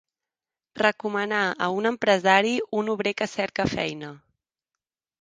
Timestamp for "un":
1.81-1.89, 2.81-2.93